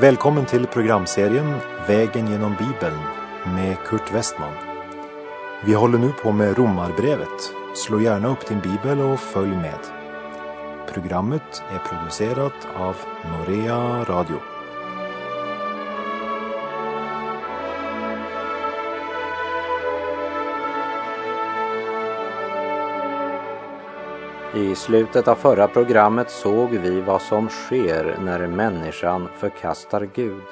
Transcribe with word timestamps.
Välkommen 0.00 0.46
till 0.46 0.66
programserien 0.66 1.54
Vägen 1.88 2.26
genom 2.30 2.56
Bibeln 2.58 2.98
med 3.44 3.76
Kurt 3.86 4.12
Westman. 4.14 4.52
Vi 5.66 5.74
håller 5.74 5.98
nu 5.98 6.12
på 6.22 6.32
med 6.32 6.58
Romarbrevet. 6.58 7.52
Slå 7.74 8.00
gärna 8.00 8.28
upp 8.28 8.48
din 8.48 8.60
bibel 8.60 9.00
och 9.00 9.20
följ 9.20 9.56
med. 9.56 9.78
Programmet 10.92 11.62
är 11.72 11.78
producerat 11.78 12.68
av 12.76 12.96
Norea 13.30 14.04
Radio. 14.04 14.57
I 24.54 24.74
slutet 24.74 25.28
av 25.28 25.34
förra 25.34 25.68
programmet 25.68 26.30
såg 26.30 26.70
vi 26.70 27.00
vad 27.00 27.22
som 27.22 27.48
sker 27.48 28.18
när 28.20 28.46
människan 28.46 29.28
förkastar 29.36 30.08
Gud 30.14 30.42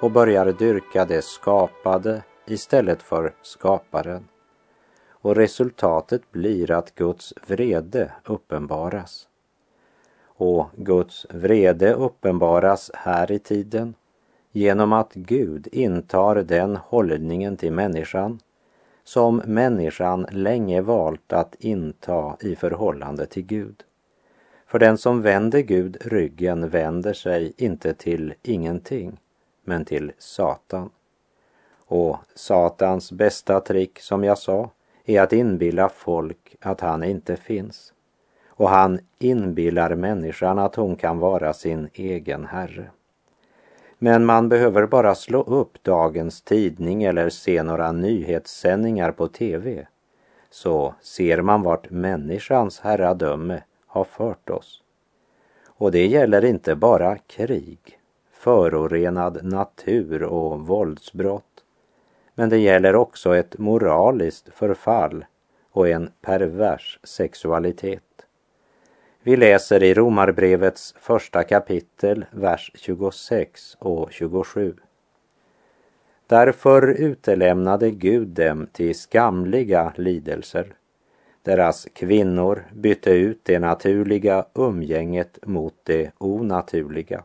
och 0.00 0.10
börjar 0.10 0.52
dyrka 0.52 1.04
det 1.04 1.24
skapade 1.24 2.22
istället 2.46 3.02
för 3.02 3.34
skaparen. 3.42 4.28
Och 5.10 5.36
resultatet 5.36 6.32
blir 6.32 6.70
att 6.70 6.94
Guds 6.94 7.34
vrede 7.46 8.12
uppenbaras. 8.24 9.28
Och 10.24 10.66
Guds 10.76 11.26
vrede 11.30 11.94
uppenbaras 11.94 12.90
här 12.94 13.32
i 13.32 13.38
tiden 13.38 13.94
genom 14.52 14.92
att 14.92 15.14
Gud 15.14 15.68
intar 15.72 16.34
den 16.34 16.76
hållningen 16.76 17.56
till 17.56 17.72
människan 17.72 18.38
som 19.04 19.42
människan 19.46 20.26
länge 20.30 20.80
valt 20.80 21.32
att 21.32 21.54
inta 21.58 22.36
i 22.40 22.56
förhållande 22.56 23.26
till 23.26 23.46
Gud. 23.46 23.84
För 24.66 24.78
den 24.78 24.98
som 24.98 25.22
vänder 25.22 25.60
Gud 25.60 25.96
ryggen 26.00 26.68
vänder 26.68 27.12
sig 27.12 27.52
inte 27.56 27.94
till 27.94 28.34
ingenting, 28.42 29.20
men 29.64 29.84
till 29.84 30.12
Satan. 30.18 30.90
Och 31.86 32.16
Satans 32.34 33.12
bästa 33.12 33.60
trick, 33.60 34.00
som 34.00 34.24
jag 34.24 34.38
sa, 34.38 34.70
är 35.04 35.20
att 35.20 35.32
inbilla 35.32 35.88
folk 35.88 36.56
att 36.60 36.80
han 36.80 37.04
inte 37.04 37.36
finns. 37.36 37.92
Och 38.48 38.68
han 38.68 39.00
inbillar 39.18 39.94
människan 39.94 40.58
att 40.58 40.74
hon 40.74 40.96
kan 40.96 41.18
vara 41.18 41.52
sin 41.52 41.88
egen 41.92 42.44
herre. 42.44 42.90
Men 44.02 44.24
man 44.24 44.48
behöver 44.48 44.86
bara 44.86 45.14
slå 45.14 45.42
upp 45.42 45.82
dagens 45.82 46.42
tidning 46.42 47.02
eller 47.04 47.28
se 47.28 47.62
några 47.62 47.92
nyhetssändningar 47.92 49.12
på 49.12 49.28
TV 49.28 49.86
så 50.50 50.94
ser 51.00 51.42
man 51.42 51.62
vart 51.62 51.90
människans 51.90 52.80
herradöme 52.80 53.62
har 53.86 54.04
fört 54.04 54.50
oss. 54.50 54.82
Och 55.66 55.92
det 55.92 56.06
gäller 56.06 56.44
inte 56.44 56.74
bara 56.74 57.16
krig, 57.18 57.98
förorenad 58.32 59.44
natur 59.44 60.22
och 60.22 60.60
våldsbrott. 60.60 61.64
Men 62.34 62.48
det 62.48 62.58
gäller 62.58 62.96
också 62.96 63.36
ett 63.36 63.58
moraliskt 63.58 64.48
förfall 64.54 65.24
och 65.70 65.88
en 65.88 66.10
pervers 66.20 66.98
sexualitet. 67.04 68.09
Vi 69.22 69.36
läser 69.36 69.82
i 69.82 69.94
Romarbrevets 69.94 70.94
första 71.00 71.42
kapitel, 71.42 72.24
vers 72.30 72.70
26 72.74 73.76
och 73.78 74.12
27. 74.12 74.74
Därför 76.26 76.88
utelämnade 76.88 77.90
Gud 77.90 78.28
dem 78.28 78.66
till 78.72 78.94
skamliga 78.94 79.92
lidelser. 79.96 80.66
Deras 81.42 81.88
kvinnor 81.92 82.64
bytte 82.72 83.10
ut 83.10 83.40
det 83.42 83.58
naturliga 83.58 84.44
umgänget 84.54 85.38
mot 85.46 85.74
det 85.82 86.10
onaturliga. 86.18 87.22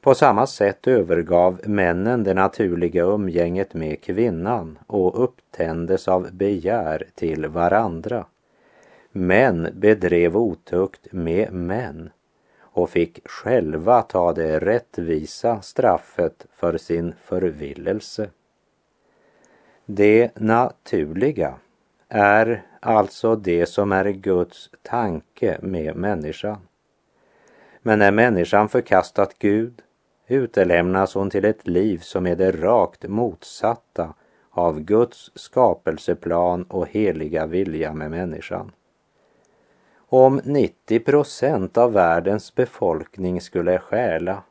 På 0.00 0.14
samma 0.14 0.46
sätt 0.46 0.86
övergav 0.86 1.60
männen 1.64 2.24
det 2.24 2.34
naturliga 2.34 3.02
umgänget 3.02 3.74
med 3.74 4.02
kvinnan 4.02 4.78
och 4.86 5.24
upptändes 5.24 6.08
av 6.08 6.32
begär 6.32 7.06
till 7.14 7.46
varandra 7.46 8.26
Män 9.12 9.68
bedrev 9.74 10.36
otukt 10.36 11.12
med 11.12 11.52
män 11.52 12.10
och 12.60 12.90
fick 12.90 13.28
själva 13.28 14.02
ta 14.02 14.32
det 14.32 14.58
rättvisa 14.58 15.62
straffet 15.62 16.46
för 16.52 16.78
sin 16.78 17.14
förvillelse. 17.22 18.30
Det 19.86 20.38
naturliga 20.38 21.54
är 22.08 22.62
alltså 22.80 23.36
det 23.36 23.66
som 23.66 23.92
är 23.92 24.04
Guds 24.10 24.70
tanke 24.82 25.58
med 25.62 25.96
människan. 25.96 26.58
Men 27.82 27.98
när 27.98 28.12
människan 28.12 28.68
förkastat 28.68 29.38
Gud 29.38 29.82
utelämnas 30.26 31.14
hon 31.14 31.30
till 31.30 31.44
ett 31.44 31.66
liv 31.66 31.98
som 31.98 32.26
är 32.26 32.36
det 32.36 32.50
rakt 32.50 33.08
motsatta 33.08 34.14
av 34.50 34.80
Guds 34.80 35.30
skapelseplan 35.34 36.62
och 36.62 36.88
heliga 36.88 37.46
vilja 37.46 37.92
med 37.92 38.10
människan. 38.10 38.72
Om 40.12 40.40
90 40.44 41.00
procent 41.00 41.78
av 41.78 41.92
världens 41.92 42.54
befolkning 42.54 43.40
skulle 43.40 43.78
stjäla 43.78 44.42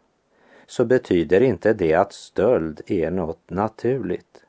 så 0.65 0.85
betyder 0.85 1.41
inte 1.41 1.73
det 1.73 1.93
att 1.93 2.13
stöld 2.13 2.81
är 2.87 3.11
något 3.11 3.49
naturligt, 3.49 4.43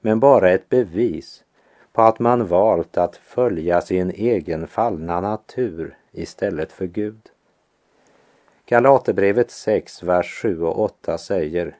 men 0.00 0.20
bara 0.20 0.50
ett 0.50 0.68
bevis 0.68 1.44
på 1.92 2.02
att 2.02 2.18
man 2.18 2.46
valt 2.46 2.98
att 2.98 3.16
följa 3.16 3.80
sin 3.80 4.10
egen 4.10 4.66
fallna 4.66 5.20
natur 5.20 5.96
istället 6.12 6.72
för 6.72 6.86
Gud. 6.86 7.30
Galaterbrevet 8.66 9.50
6, 9.50 10.02
vers 10.02 10.40
7 10.42 10.62
och 10.62 10.80
8 10.80 11.18
säger 11.18 11.76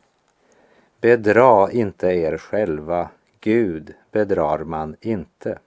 Bedra 1.00 1.70
inte 1.70 2.06
er 2.06 2.36
själva, 2.38 3.08
Gud 3.40 3.94
bedrar 4.10 4.58
man 4.58 4.96
inte. 5.00 5.58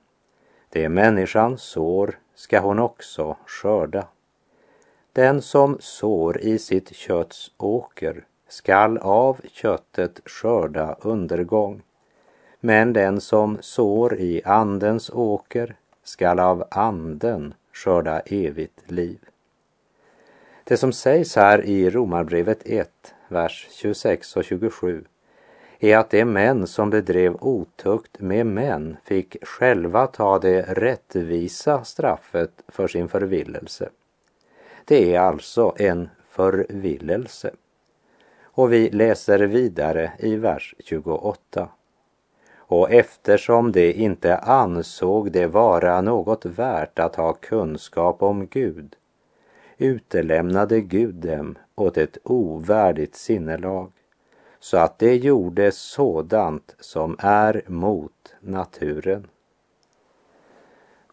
Det 0.69 0.83
är 0.83 0.89
människan 0.89 1.57
sår 1.57 2.17
ska 2.37 2.59
hon 2.59 2.79
också 2.79 3.37
skörda. 3.45 4.07
Den 5.13 5.41
som 5.41 5.77
sår 5.79 6.37
i 6.41 6.59
sitt 6.59 6.95
kötts 6.95 7.51
åker 7.57 8.25
skall 8.47 8.97
av 8.97 9.41
köttet 9.51 10.21
skörda 10.25 10.95
undergång. 11.01 11.81
Men 12.59 12.93
den 12.93 13.21
som 13.21 13.57
sår 13.61 14.15
i 14.15 14.41
andens 14.45 15.09
åker 15.09 15.75
skall 16.03 16.39
av 16.39 16.67
anden 16.71 17.53
skörda 17.73 18.19
evigt 18.19 18.91
liv. 18.91 19.19
Det 20.63 20.77
som 20.77 20.93
sägs 20.93 21.35
här 21.35 21.65
i 21.65 21.89
Romarbrevet 21.89 22.61
1, 22.65 22.89
vers 23.27 23.67
26 23.71 24.37
och 24.37 24.43
27 24.43 25.05
är 25.79 25.97
att 25.97 26.09
de 26.09 26.25
män 26.25 26.67
som 26.67 26.89
bedrev 26.89 27.37
otukt 27.41 28.19
med 28.19 28.45
män 28.45 28.97
fick 29.03 29.45
själva 29.45 30.07
ta 30.07 30.39
det 30.39 30.61
rättvisa 30.61 31.83
straffet 31.83 32.63
för 32.67 32.87
sin 32.87 33.07
förvillelse. 33.07 33.89
Det 34.85 35.15
är 35.15 35.19
alltså 35.19 35.73
en 35.77 36.09
förvillelse. 36.29 37.51
Och 38.43 38.73
vi 38.73 38.89
läser 38.89 39.39
vidare 39.39 40.11
i 40.19 40.35
vers 40.35 40.75
28. 40.79 41.69
Och 42.57 42.91
eftersom 42.91 43.71
de 43.71 43.93
inte 43.93 44.37
ansåg 44.37 45.31
det 45.31 45.47
vara 45.47 46.01
något 46.01 46.45
värt 46.45 46.99
att 46.99 47.15
ha 47.15 47.33
kunskap 47.33 48.23
om 48.23 48.47
Gud 48.47 48.95
utelämnade 49.77 50.81
Gud 50.81 51.15
dem 51.15 51.57
åt 51.75 51.97
ett 51.97 52.17
ovärdigt 52.23 53.15
sinnelag 53.15 53.91
så 54.59 54.77
att 54.77 54.99
det 54.99 55.15
gjorde 55.15 55.71
sådant 55.71 56.75
som 56.79 57.15
är 57.19 57.61
mot 57.67 58.35
naturen. 58.39 59.27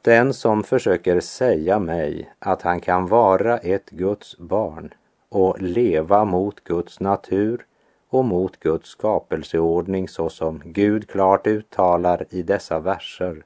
Den 0.02 0.34
som 0.34 0.62
försöker 0.62 1.20
säga 1.20 1.78
mig 1.78 2.34
att 2.38 2.62
han 2.62 2.80
kan 2.80 3.06
vara 3.06 3.58
ett 3.58 3.90
Guds 3.90 4.38
barn 4.38 4.94
och 5.28 5.62
leva 5.62 6.24
mot 6.24 6.64
Guds 6.64 7.00
natur 7.00 7.66
och 8.08 8.24
mot 8.24 8.60
Guds 8.60 8.88
skapelseordning 8.88 10.08
så 10.08 10.28
som 10.28 10.62
Gud 10.64 11.10
klart 11.10 11.46
uttalar 11.46 12.26
i 12.30 12.42
dessa 12.42 12.78
verser, 12.78 13.44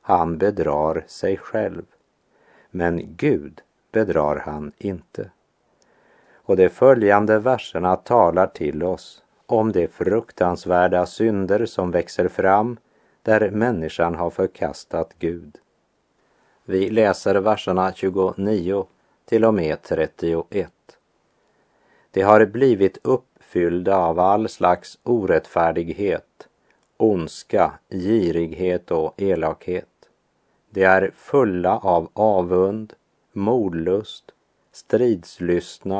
han 0.00 0.38
bedrar 0.38 1.04
sig 1.06 1.36
själv. 1.36 1.84
Men 2.70 3.16
Gud 3.16 3.60
bedrar 3.92 4.36
han 4.36 4.72
inte. 4.78 5.30
Och 6.34 6.56
de 6.56 6.68
följande 6.68 7.38
verserna 7.38 7.96
talar 7.96 8.46
till 8.46 8.82
oss 8.82 9.23
om 9.46 9.72
de 9.72 9.88
fruktansvärda 9.88 11.06
synder 11.06 11.66
som 11.66 11.90
växer 11.90 12.28
fram 12.28 12.76
där 13.22 13.50
människan 13.50 14.14
har 14.14 14.30
förkastat 14.30 15.14
Gud. 15.18 15.58
Vi 16.64 16.90
läser 16.90 17.34
verserna 17.34 17.92
29 17.92 18.86
till 19.24 19.44
och 19.44 19.54
med 19.54 19.82
31. 19.82 20.70
De 22.10 22.22
har 22.22 22.46
blivit 22.46 22.98
uppfyllda 23.02 23.96
av 23.96 24.20
all 24.20 24.48
slags 24.48 24.98
orättfärdighet, 25.02 26.48
ondska, 26.96 27.72
girighet 27.90 28.90
och 28.90 29.22
elakhet. 29.22 29.88
De 30.70 30.84
är 30.84 31.10
fulla 31.14 31.78
av 31.78 32.10
avund, 32.12 32.92
mordlust, 33.32 34.24
stridslystnad 34.72 35.92